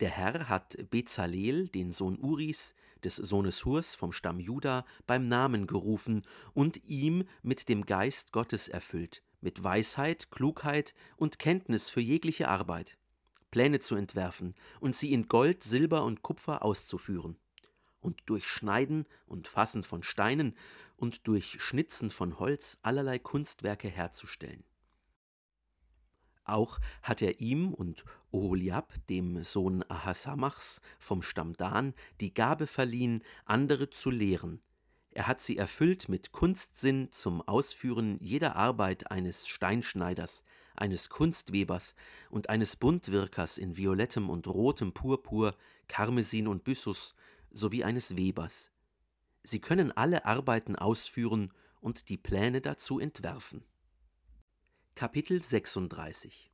der 0.00 0.10
Herr 0.10 0.48
hat 0.48 0.76
Bezalel, 0.90 1.68
den 1.68 1.90
Sohn 1.90 2.18
Uris, 2.18 2.74
des 3.02 3.16
Sohnes 3.16 3.64
Hurs 3.64 3.94
vom 3.94 4.12
Stamm 4.12 4.38
Juda, 4.38 4.84
beim 5.06 5.26
Namen 5.26 5.66
gerufen 5.66 6.24
und 6.54 6.84
ihm 6.84 7.24
mit 7.42 7.68
dem 7.68 7.84
Geist 7.84 8.32
Gottes 8.32 8.68
erfüllt, 8.68 9.22
mit 9.40 9.62
Weisheit, 9.62 10.30
Klugheit 10.30 10.94
und 11.16 11.38
Kenntnis 11.38 11.88
für 11.88 12.00
jegliche 12.00 12.48
Arbeit, 12.48 12.96
Pläne 13.50 13.80
zu 13.80 13.94
entwerfen 13.94 14.54
und 14.80 14.94
sie 14.94 15.12
in 15.12 15.28
Gold, 15.28 15.62
Silber 15.62 16.04
und 16.04 16.22
Kupfer 16.22 16.64
auszuführen 16.64 17.36
und 18.00 18.20
durch 18.26 18.46
Schneiden 18.46 19.06
und 19.26 19.48
Fassen 19.48 19.82
von 19.82 20.02
Steinen 20.02 20.56
und 20.96 21.26
durch 21.26 21.62
Schnitzen 21.62 22.10
von 22.10 22.38
Holz 22.38 22.78
allerlei 22.82 23.18
Kunstwerke 23.18 23.88
herzustellen. 23.88 24.64
Auch 26.44 26.78
hat 27.02 27.20
er 27.20 27.40
ihm 27.40 27.74
und 27.74 28.04
Oholiab, 28.30 28.94
dem 29.08 29.44
Sohn 29.44 29.84
Ahasamachs 29.88 30.80
vom 30.98 31.20
Stamm 31.20 31.54
Dan, 31.54 31.94
die 32.20 32.32
Gabe 32.32 32.66
verliehen, 32.66 33.22
andere 33.44 33.90
zu 33.90 34.10
lehren. 34.10 34.62
Er 35.10 35.26
hat 35.26 35.40
sie 35.40 35.58
erfüllt 35.58 36.08
mit 36.08 36.32
Kunstsinn 36.32 37.12
zum 37.12 37.42
Ausführen 37.42 38.18
jeder 38.20 38.56
Arbeit 38.56 39.10
eines 39.10 39.46
Steinschneiders, 39.46 40.42
eines 40.78 41.08
Kunstwebers 41.08 41.94
und 42.30 42.48
eines 42.48 42.76
Buntwirkers 42.76 43.58
in 43.58 43.76
violettem 43.76 44.30
und 44.30 44.46
rotem 44.46 44.92
Purpur, 44.92 45.54
Karmesin 45.88 46.48
und 46.48 46.64
Byssus 46.64 47.14
sowie 47.50 47.84
eines 47.84 48.16
Webers. 48.16 48.70
Sie 49.42 49.60
können 49.60 49.92
alle 49.92 50.24
Arbeiten 50.24 50.76
ausführen 50.76 51.52
und 51.80 52.08
die 52.08 52.18
Pläne 52.18 52.60
dazu 52.60 52.98
entwerfen. 52.98 53.64
Kapitel 54.94 55.42
36 55.42 56.50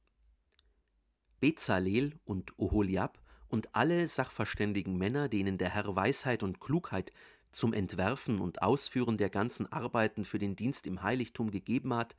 Bezalel 1.40 2.18
und 2.24 2.58
Oholiab 2.58 3.20
und 3.48 3.74
alle 3.74 4.08
sachverständigen 4.08 4.96
Männer, 4.96 5.28
denen 5.28 5.58
der 5.58 5.70
Herr 5.70 5.96
Weisheit 5.96 6.42
und 6.42 6.60
Klugheit 6.60 7.12
zum 7.52 7.72
Entwerfen 7.72 8.40
und 8.40 8.62
Ausführen 8.62 9.16
der 9.16 9.30
ganzen 9.30 9.70
Arbeiten 9.72 10.24
für 10.24 10.38
den 10.38 10.56
Dienst 10.56 10.86
im 10.86 11.02
Heiligtum 11.02 11.50
gegeben 11.50 11.94
hat, 11.94 12.16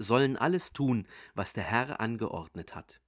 sollen 0.00 0.36
alles 0.36 0.72
tun, 0.72 1.06
was 1.34 1.52
der 1.52 1.64
Herr 1.64 2.00
angeordnet 2.00 2.74
hat. 2.74 3.00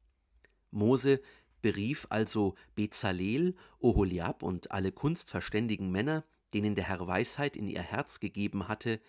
Mose 0.71 1.21
berief 1.63 2.07
also 2.11 2.55
Bezalel, 2.75 3.55
Oholiab 3.79 4.43
und 4.43 4.71
alle 4.71 4.93
kunstverständigen 4.93 5.91
Männer, 5.91 6.25
denen 6.53 6.75
der 6.75 6.85
Herr 6.85 7.07
Weisheit 7.07 7.57
in 7.57 7.67
ihr 7.67 7.83
Herz 7.83 8.21
gegeben 8.21 8.69
hatte, 8.69 9.01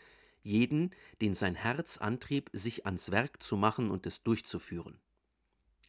jeden, 0.43 0.91
den 1.21 1.35
sein 1.35 1.55
Herz 1.55 1.97
antrieb, 1.97 2.49
sich 2.53 2.85
ans 2.85 3.11
Werk 3.11 3.43
zu 3.43 3.57
machen 3.57 3.91
und 3.91 4.05
es 4.05 4.23
durchzuführen. 4.23 4.99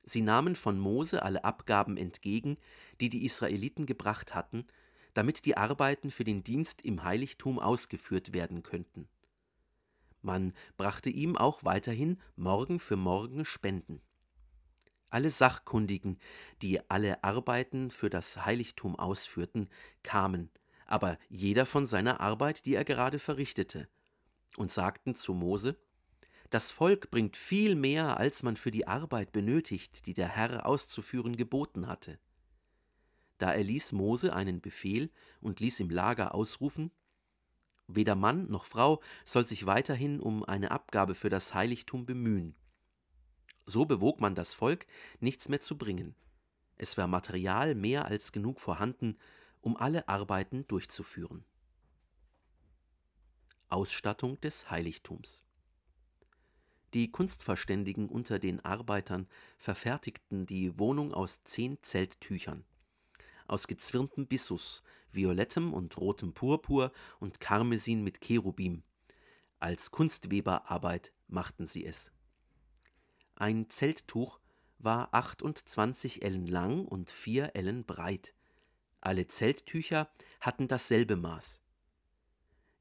Sie 0.03 0.21
nahmen 0.21 0.55
von 0.55 0.79
Mose 0.79 1.23
alle 1.23 1.45
Abgaben 1.45 1.97
entgegen, 1.97 2.59
die 3.01 3.09
die 3.09 3.25
Israeliten 3.25 3.87
gebracht 3.87 4.35
hatten, 4.35 4.67
damit 5.13 5.45
die 5.47 5.57
Arbeiten 5.57 6.11
für 6.11 6.25
den 6.25 6.45
Dienst 6.45 6.83
im 6.83 7.05
Heiligtum 7.05 7.59
ausgeführt 7.59 8.33
werden 8.33 8.63
könnten. 8.63 9.09
Man 10.25 10.55
brachte 10.79 11.11
ihm 11.11 11.37
auch 11.37 11.65
weiterhin 11.65 12.19
Morgen 12.35 12.79
für 12.79 12.97
Morgen 12.97 13.45
Spenden. 13.45 14.01
Alle 15.11 15.29
Sachkundigen, 15.29 16.19
die 16.63 16.81
alle 16.89 17.23
Arbeiten 17.23 17.91
für 17.91 18.09
das 18.09 18.47
Heiligtum 18.47 18.97
ausführten, 18.97 19.69
kamen, 20.03 20.49
aber 20.87 21.19
jeder 21.29 21.67
von 21.67 21.85
seiner 21.85 22.23
Arbeit, 22.23 22.65
die 22.65 22.75
er 22.75 22.87
gerade 22.87 23.19
verrichtete, 23.19 23.87
und 24.57 24.73
sagten 24.73 25.15
zu 25.15 25.35
Mose, 25.35 25.77
das 26.49 26.71
Volk 26.71 27.11
bringt 27.11 27.37
viel 27.37 27.75
mehr, 27.75 28.17
als 28.17 28.43
man 28.43 28.57
für 28.57 28.71
die 28.71 28.87
Arbeit 28.87 29.31
benötigt, 29.31 30.07
die 30.07 30.15
der 30.15 30.29
Herr 30.29 30.65
auszuführen 30.65 31.37
geboten 31.37 31.87
hatte. 31.87 32.19
Da 33.37 33.53
erließ 33.53 33.93
Mose 33.93 34.33
einen 34.35 34.63
Befehl 34.63 35.11
und 35.43 35.61
ließ 35.61 35.81
im 35.81 35.91
Lager 35.91 36.35
ausrufen, 36.35 36.93
Weder 37.87 38.15
Mann 38.15 38.51
noch 38.51 38.65
Frau 38.65 39.03
soll 39.25 39.47
sich 39.47 39.67
weiterhin 39.67 40.21
um 40.21 40.43
eine 40.45 40.71
Abgabe 40.71 41.15
für 41.15 41.29
das 41.29 41.55
Heiligtum 41.55 42.07
bemühen. 42.07 42.55
So 43.67 43.85
bewog 43.85 44.21
man 44.21 44.35
das 44.35 44.55
Volk, 44.55 44.87
nichts 45.21 45.49
mehr 45.49 45.61
zu 45.61 45.77
bringen. 45.77 46.15
Es 46.77 46.97
war 46.99 47.07
Material 47.07 47.75
mehr 47.75 48.07
als 48.07 48.33
genug 48.33 48.61
vorhanden, 48.61 49.19
um 49.61 49.77
alle 49.77 50.09
Arbeiten 50.09 50.67
durchzuführen. 50.67 51.45
Ausstattung 53.69 54.41
des 54.41 54.71
Heiligtums 54.71 55.45
Die 56.93 57.11
Kunstverständigen 57.11 58.09
unter 58.09 58.39
den 58.39 58.65
Arbeitern 58.65 59.29
verfertigten 59.59 60.47
die 60.47 60.79
Wohnung 60.79 61.13
aus 61.13 61.43
zehn 61.45 61.83
Zelttüchern, 61.83 62.65
aus 63.47 63.67
gezwirntem 63.67 64.27
Bissus, 64.27 64.83
violettem 65.13 65.73
und 65.73 65.97
rotem 65.99 66.33
Purpur 66.33 66.93
und 67.21 67.41
Karmesin 67.41 68.03
mit 68.03 68.21
Cherubim. 68.21 68.83
Als 69.59 69.91
Kunstweberarbeit 69.91 71.13
machten 71.29 71.67
sie 71.67 71.85
es. 71.85 72.13
Ein 73.37 73.69
Zelttuch 73.71 74.41
war 74.79 75.13
28 75.13 76.23
Ellen 76.23 76.47
lang 76.47 76.85
und 76.85 77.11
4 77.11 77.57
Ellen 77.57 77.85
breit. 77.85 78.35
Alle 79.01 79.27
Zelttücher 79.27 80.11
hatten 80.41 80.69
dasselbe 80.69 81.17
Maß. 81.17 81.61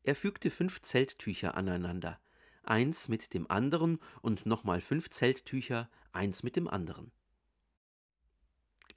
Er 0.03 0.15
fügte 0.15 0.51
fünf 0.51 0.81
Zelttücher 0.81 1.55
aneinander, 1.55 2.19
eins 2.63 3.07
mit 3.09 3.33
dem 3.33 3.49
anderen 3.49 3.99
und 4.21 4.45
nochmal 4.45 4.81
fünf 4.81 5.09
Zelttücher, 5.09 5.89
eins 6.11 6.43
mit 6.43 6.55
dem 6.55 6.67
anderen. 6.67 7.11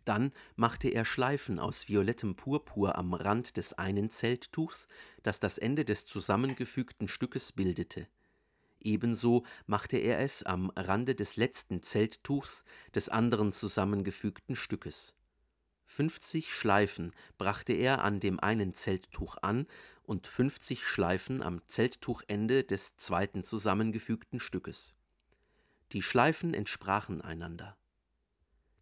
Dann 0.07 0.33
machte 0.55 0.89
er 0.89 1.05
Schleifen 1.05 1.59
aus 1.59 1.89
violettem 1.89 2.37
Purpur 2.37 2.97
am 2.97 3.13
Rand 3.13 3.57
des 3.57 3.73
einen 3.73 4.09
Zelttuchs, 4.09 4.87
das 5.25 5.41
das 5.41 5.59
Ende 5.59 5.85
des 5.85 6.07
zusammengefügten 6.07 7.09
Stückes 7.09 7.51
bildete. 7.51 8.07
Ebenso 8.81 9.45
machte 9.67 9.97
er 9.97 10.21
es 10.21 10.45
am 10.45 10.71
Rande 10.77 11.17
des 11.17 11.37
letzten 11.37 11.83
Zelttuchs 11.83 12.63
des 12.95 13.09
anderen 13.09 13.53
zusammengefügten 13.53 14.55
Stückes. 14.55 15.17
50 15.87 16.53
Schleifen 16.53 17.13
brachte 17.37 17.73
er 17.73 18.05
an 18.05 18.21
dem 18.21 18.39
einen 18.39 18.75
Zelttuch 18.75 19.37
an 19.43 19.67
und 20.05 20.29
50 20.29 20.87
Schleifen 20.87 21.43
am 21.43 21.63
Zelttuchende 21.67 22.63
des 22.63 22.97
zweiten 22.97 23.43
zusammengefügten 23.43 24.39
Stückes. 24.39 24.95
Die 25.91 26.03
Schleifen 26.03 26.55
entsprachen 26.55 27.23
einander. 27.23 27.77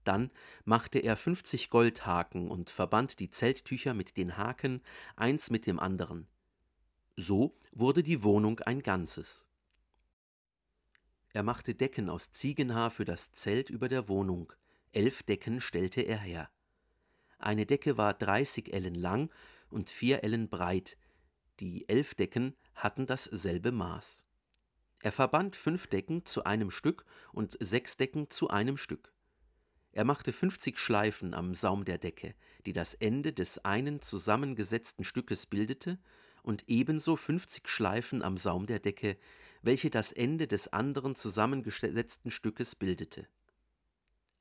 Dann 0.05 0.31
machte 0.65 0.99
er 0.99 1.17
50 1.17 1.71
Goldhaken 1.71 2.51
und 2.51 2.71
verband 2.71 3.19
die 3.21 3.31
Zelttücher 3.31 3.95
mit 3.95 4.17
den 4.17 4.37
Haken 4.37 4.83
eins 5.17 5.51
mit 5.51 5.67
dem 5.67 5.81
anderen. 5.81 6.29
So 7.17 7.57
wurde 7.73 8.03
die 8.03 8.23
Wohnung 8.23 8.61
ein 8.61 8.83
Ganzes. 8.83 9.47
Er 11.33 11.43
machte 11.43 11.75
Decken 11.75 12.09
aus 12.09 12.31
Ziegenhaar 12.31 12.91
für 12.91 13.05
das 13.05 13.33
Zelt 13.33 13.71
über 13.71 13.89
der 13.89 14.09
Wohnung. 14.09 14.53
Elf 14.93 15.23
Decken 15.25 15.61
stellte 15.61 16.03
er 16.03 16.19
her. 16.19 16.51
Eine 17.39 17.67
Decke 17.67 17.97
war 17.97 18.15
dreißig 18.15 18.73
Ellen 18.73 18.95
lang 18.95 19.31
und 19.69 19.91
vier 19.91 20.23
Ellen 20.23 20.49
breit. 20.49 20.97
Die 21.61 21.89
elf 21.89 22.15
Decken 22.15 22.57
hatten 22.75 23.07
dasselbe 23.07 23.73
Maß. 23.73 24.25
Er 25.03 25.13
verband 25.13 25.57
fünf 25.57 25.87
Decken 25.87 26.25
zu 26.25 26.45
einem 26.45 26.71
Stück 26.71 27.05
und 27.33 27.57
sechs 27.61 27.97
Decken 27.97 28.31
zu 28.31 28.49
einem 28.49 28.77
Stück. 28.77 29.14
Er 29.97 30.05
machte 30.05 30.33
fünfzig 30.33 30.81
Schleifen 30.81 31.35
am 31.35 31.55
Saum 31.55 31.85
der 31.85 31.99
Decke, 31.99 32.35
die 32.67 32.73
das 32.73 32.95
Ende 32.95 33.33
des 33.33 33.65
einen 33.65 34.03
zusammengesetzten 34.03 35.05
Stückes 35.05 35.47
bildete, 35.47 36.01
und 36.43 36.65
ebenso 36.67 37.15
fünfzig 37.15 37.69
Schleifen 37.69 38.21
am 38.21 38.37
Saum 38.37 38.67
der 38.67 38.81
Decke, 38.81 39.17
welche 39.63 39.91
das 39.91 40.11
Ende 40.11 40.49
des 40.49 40.73
anderen 40.73 41.15
zusammengesetzten 41.15 42.33
Stückes 42.33 42.75
bildete. 42.75 43.29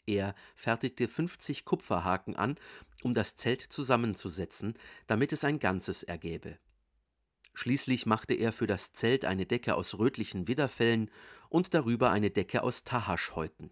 Er 0.08 0.34
fertigte 0.56 1.08
fünfzig 1.08 1.66
Kupferhaken 1.66 2.36
an, 2.36 2.58
um 3.04 3.14
das 3.14 3.36
Zelt 3.36 3.62
zusammenzusetzen, 3.62 4.74
damit 5.06 5.34
es 5.34 5.44
ein 5.44 5.60
Ganzes 5.60 6.02
ergäbe. 6.02 6.58
Schließlich 7.54 8.08
machte 8.08 8.34
er 8.34 8.54
für 8.54 8.66
das 8.66 8.94
Zelt 8.94 9.24
eine 9.24 9.46
Decke 9.46 9.76
aus 9.76 10.00
rötlichen 10.00 10.48
Widderfellen 10.48 11.12
und 11.50 11.76
darüber 11.76 12.10
eine 12.10 12.32
Decke 12.32 12.64
aus 12.64 12.84
Tahaschhäuten. 12.84 13.72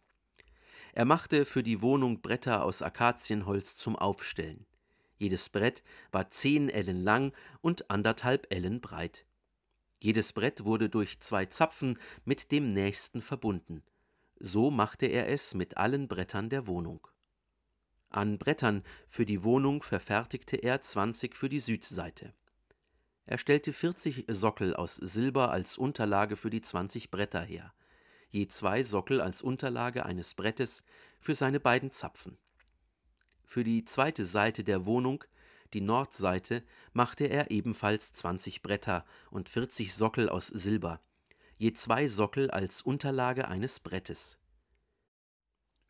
Er 0.93 1.05
machte 1.05 1.45
für 1.45 1.63
die 1.63 1.81
Wohnung 1.81 2.21
Bretter 2.21 2.63
aus 2.63 2.81
Akazienholz 2.81 3.75
zum 3.77 3.95
Aufstellen. 3.95 4.65
Jedes 5.17 5.49
Brett 5.49 5.83
war 6.11 6.29
zehn 6.29 6.69
Ellen 6.69 7.03
lang 7.03 7.33
und 7.61 7.89
anderthalb 7.89 8.47
Ellen 8.51 8.81
breit. 8.81 9.25
Jedes 9.99 10.33
Brett 10.33 10.65
wurde 10.65 10.89
durch 10.89 11.19
zwei 11.19 11.45
Zapfen 11.45 11.99
mit 12.25 12.51
dem 12.51 12.69
nächsten 12.69 13.21
verbunden. 13.21 13.83
So 14.39 14.71
machte 14.71 15.05
er 15.05 15.29
es 15.29 15.53
mit 15.53 15.77
allen 15.77 16.07
Brettern 16.07 16.49
der 16.49 16.65
Wohnung. 16.65 17.07
An 18.09 18.39
Brettern 18.39 18.83
für 19.07 19.25
die 19.25 19.43
Wohnung 19.43 19.83
verfertigte 19.83 20.57
er 20.57 20.81
zwanzig 20.81 21.35
für 21.35 21.47
die 21.47 21.59
Südseite. 21.59 22.33
Er 23.25 23.37
stellte 23.37 23.71
vierzig 23.71 24.25
Sockel 24.27 24.75
aus 24.75 24.95
Silber 24.95 25.51
als 25.51 25.77
Unterlage 25.77 26.35
für 26.35 26.49
die 26.49 26.61
zwanzig 26.61 27.11
Bretter 27.11 27.43
her, 27.43 27.71
je 28.31 28.47
zwei 28.47 28.83
Sockel 28.83 29.21
als 29.21 29.41
Unterlage 29.41 30.05
eines 30.05 30.33
Brettes 30.33 30.83
für 31.19 31.35
seine 31.35 31.59
beiden 31.59 31.91
Zapfen. 31.91 32.37
Für 33.45 33.63
die 33.63 33.85
zweite 33.85 34.25
Seite 34.25 34.63
der 34.63 34.85
Wohnung, 34.85 35.23
die 35.73 35.81
Nordseite, 35.81 36.63
machte 36.93 37.25
er 37.25 37.51
ebenfalls 37.51 38.13
zwanzig 38.13 38.61
Bretter 38.61 39.05
und 39.29 39.49
vierzig 39.49 39.93
Sockel 39.93 40.29
aus 40.29 40.47
Silber, 40.47 41.01
je 41.57 41.73
zwei 41.73 42.07
Sockel 42.07 42.49
als 42.49 42.81
Unterlage 42.81 43.47
eines 43.47 43.79
Brettes. 43.79 44.37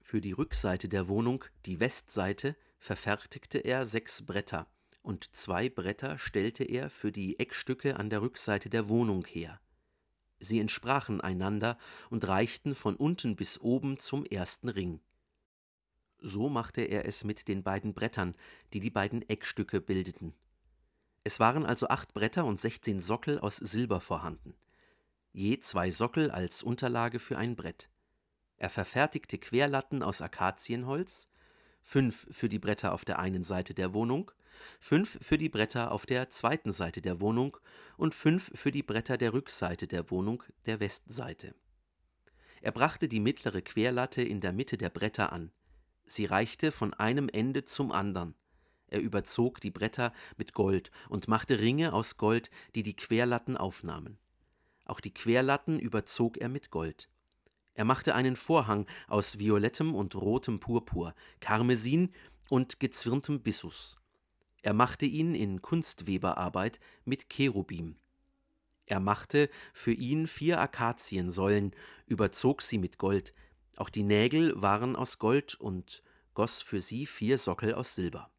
Für 0.02 0.20
die 0.20 0.34
Rückseite 0.34 0.90
der 0.90 1.08
Wohnung, 1.08 1.46
die 1.66 1.80
Westseite, 1.80 2.56
verfertigte 2.80 3.60
er 3.60 3.86
sechs 3.86 4.26
Bretter, 4.26 4.68
und 5.04 5.36
zwei 5.36 5.70
Bretter 5.70 6.18
stellte 6.18 6.64
er 6.64 6.90
für 6.90 7.12
die 7.12 7.40
Eckstücke 7.40 7.98
an 7.98 8.10
der 8.10 8.22
Rückseite 8.22 8.70
der 8.70 8.90
Wohnung 8.90 9.26
her. 9.26 9.60
Sie 10.42 10.60
entsprachen 10.60 11.22
einander 11.22 11.78
und 12.10 12.28
reichten 12.28 12.76
von 12.76 12.98
unten 12.98 13.38
bis 13.38 13.62
oben 13.62 13.98
zum 13.98 14.26
ersten 14.26 14.68
Ring. 14.68 15.00
So 16.20 16.50
machte 16.50 16.82
er 16.82 17.06
es 17.06 17.24
mit 17.24 17.48
den 17.48 17.64
beiden 17.64 17.94
Brettern, 17.94 18.36
die 18.74 18.82
die 18.82 18.90
beiden 18.90 19.28
Eckstücke 19.30 19.80
bildeten. 19.80 20.34
Es 21.24 21.40
waren 21.40 21.66
also 21.66 21.88
acht 21.88 22.14
Bretter 22.14 22.44
und 22.44 22.60
sechzehn 22.60 23.00
Sockel 23.00 23.40
aus 23.40 23.56
Silber 23.56 24.02
vorhanden 24.02 24.54
je 25.34 25.60
zwei 25.60 25.92
Sockel 25.92 26.32
als 26.32 26.64
Unterlage 26.64 27.20
für 27.20 27.38
ein 27.38 27.56
Brett. 27.56 27.90
Er 28.58 28.70
verfertigte 28.70 29.38
Querlatten 29.38 30.04
aus 30.04 30.22
Akazienholz, 30.22 31.28
fünf 31.82 32.28
für 32.32 32.50
die 32.50 32.60
Bretter 32.60 32.94
auf 32.94 33.06
der 33.06 33.20
einen 33.20 33.44
Seite 33.44 33.74
der 33.74 33.94
Wohnung, 33.94 34.32
fünf 34.80 35.18
für 35.22 35.38
die 35.38 35.50
Bretter 35.50 35.92
auf 35.92 36.06
der 36.06 36.30
zweiten 36.30 36.72
Seite 36.72 37.02
der 37.02 37.22
Wohnung 37.22 37.58
und 37.98 38.16
fünf 38.16 38.52
für 38.54 38.72
die 38.72 38.84
Bretter 38.84 39.18
der 39.18 39.34
Rückseite 39.34 39.88
der 39.88 40.10
Wohnung, 40.12 40.44
der 40.66 40.80
Westseite. 40.80 41.56
Er 42.62 42.72
brachte 42.72 43.08
die 43.08 43.20
mittlere 43.20 43.62
Querlatte 43.62 44.22
in 44.22 44.40
der 44.40 44.54
Mitte 44.54 44.78
der 44.78 44.90
Bretter 44.90 45.34
an. 45.34 45.52
Sie 46.06 46.26
reichte 46.26 46.72
von 46.72 46.94
einem 46.94 47.30
Ende 47.30 47.66
zum 47.66 47.92
andern. 47.92 48.36
Er 48.88 49.00
überzog 49.00 49.62
die 49.62 49.72
Bretter 49.72 50.14
mit 50.36 50.54
Gold 50.54 50.92
und 51.10 51.28
machte 51.28 51.60
Ringe 51.60 51.94
aus 51.94 52.18
Gold, 52.18 52.52
die 52.76 52.84
die 52.84 52.96
Querlatten 52.96 53.56
aufnahmen. 53.56 54.20
Auch 54.86 55.00
die 55.00 55.14
Querlatten 55.14 55.80
überzog 55.80 56.38
er 56.38 56.50
mit 56.50 56.70
Gold. 56.70 57.10
Er 57.74 57.86
machte 57.86 58.14
einen 58.14 58.36
Vorhang 58.36 58.86
aus 59.08 59.40
violettem 59.40 59.96
und 59.96 60.16
rotem 60.16 60.60
Purpur, 60.60 61.16
Karmesin 61.40 62.14
und 62.50 62.82
gezwirntem 62.82 63.42
Bissus. 63.42 64.01
Er 64.62 64.74
machte 64.74 65.06
ihn 65.06 65.34
in 65.36 65.62
Kunstweberarbeit 65.62 66.80
mit 67.06 67.30
Cherubim. 67.30 67.96
Er 68.86 69.00
machte 69.00 69.50
für 69.74 69.94
ihn 69.94 70.28
vier 70.28 70.60
Akaziensäulen, 70.60 71.72
überzog 72.06 72.62
sie 72.62 72.78
mit 72.78 72.98
Gold, 72.98 73.34
auch 73.78 73.90
die 73.90 74.04
Nägel 74.04 74.62
waren 74.62 74.96
aus 74.96 75.18
Gold 75.18 75.56
und 75.56 76.04
goss 76.34 76.62
für 76.62 76.82
sie 76.82 77.06
vier 77.06 77.38
Sockel 77.38 77.74
aus 77.74 77.96
Silber. 77.96 78.30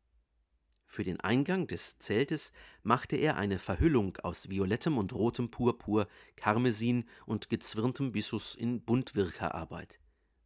Für 0.87 1.05
den 1.05 1.21
Eingang 1.21 1.67
des 1.67 1.99
Zeltes 1.99 2.53
machte 2.83 3.17
er 3.17 3.37
eine 3.37 3.59
Verhüllung 3.59 4.19
aus 4.19 4.51
violettem 4.51 4.99
und 4.99 5.15
rotem 5.15 5.51
Purpur, 5.51 6.07
Karmesin 6.37 7.09
und 7.25 7.49
gezwirntem 7.49 8.13
Bissus 8.13 8.55
in 8.55 8.83
Buntwirkerarbeit, 8.83 9.99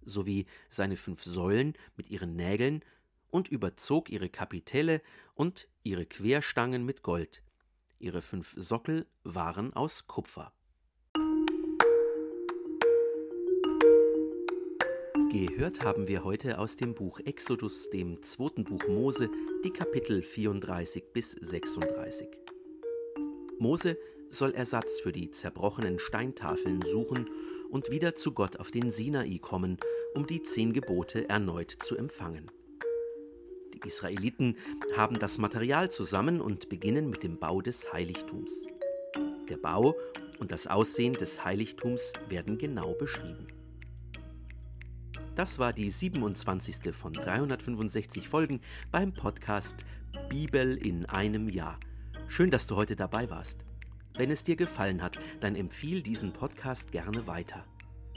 sowie 0.02 0.46
seine 0.70 0.96
fünf 0.96 1.24
Säulen 1.24 1.74
mit 1.96 2.08
ihren 2.10 2.36
Nägeln 2.36 2.84
und 3.30 3.48
überzog 3.48 4.10
ihre 4.10 4.28
Kapitelle 4.28 5.02
und 5.34 5.68
ihre 5.82 6.06
Querstangen 6.06 6.84
mit 6.84 7.02
Gold. 7.02 7.42
Ihre 7.98 8.22
fünf 8.22 8.54
Sockel 8.56 9.06
waren 9.24 9.72
aus 9.72 10.06
Kupfer. 10.06 10.52
Gehört 15.32 15.84
haben 15.84 16.08
wir 16.08 16.24
heute 16.24 16.58
aus 16.58 16.76
dem 16.76 16.94
Buch 16.94 17.20
Exodus, 17.20 17.90
dem 17.90 18.22
zweiten 18.22 18.64
Buch 18.64 18.86
Mose, 18.88 19.28
die 19.64 19.70
Kapitel 19.70 20.22
34 20.22 21.12
bis 21.12 21.32
36. 21.32 22.28
Mose 23.58 23.98
soll 24.30 24.52
Ersatz 24.52 25.00
für 25.00 25.12
die 25.12 25.30
zerbrochenen 25.30 25.98
Steintafeln 25.98 26.82
suchen 26.82 27.28
und 27.70 27.90
wieder 27.90 28.14
zu 28.14 28.32
Gott 28.32 28.58
auf 28.58 28.70
den 28.70 28.90
Sinai 28.90 29.38
kommen, 29.38 29.78
um 30.14 30.26
die 30.26 30.42
zehn 30.42 30.72
Gebote 30.72 31.28
erneut 31.28 31.70
zu 31.70 31.96
empfangen. 31.96 32.50
Die 33.76 33.86
Israeliten 33.86 34.56
haben 34.96 35.18
das 35.18 35.36
Material 35.36 35.90
zusammen 35.90 36.40
und 36.40 36.70
beginnen 36.70 37.10
mit 37.10 37.22
dem 37.22 37.38
Bau 37.38 37.60
des 37.60 37.92
Heiligtums. 37.92 38.64
Der 39.50 39.58
Bau 39.58 39.94
und 40.38 40.50
das 40.50 40.66
Aussehen 40.66 41.12
des 41.12 41.44
Heiligtums 41.44 42.14
werden 42.30 42.56
genau 42.56 42.94
beschrieben. 42.94 43.48
Das 45.34 45.58
war 45.58 45.74
die 45.74 45.90
27. 45.90 46.94
von 46.94 47.12
365 47.12 48.30
Folgen 48.30 48.62
beim 48.90 49.12
Podcast 49.12 49.84
Bibel 50.30 50.78
in 50.78 51.04
einem 51.04 51.50
Jahr. 51.50 51.78
Schön, 52.28 52.50
dass 52.50 52.66
du 52.66 52.76
heute 52.76 52.96
dabei 52.96 53.28
warst. 53.28 53.66
Wenn 54.14 54.30
es 54.30 54.42
dir 54.42 54.56
gefallen 54.56 55.02
hat, 55.02 55.18
dann 55.40 55.54
empfiehl 55.54 56.02
diesen 56.02 56.32
Podcast 56.32 56.92
gerne 56.92 57.26
weiter. 57.26 57.66